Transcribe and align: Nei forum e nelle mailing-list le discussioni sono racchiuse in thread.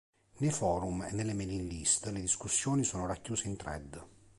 Nei 0.37 0.49
forum 0.49 1.03
e 1.03 1.11
nelle 1.11 1.35
mailing-list 1.35 2.07
le 2.07 2.21
discussioni 2.21 2.83
sono 2.83 3.05
racchiuse 3.05 3.47
in 3.47 3.55
thread. 3.55 4.03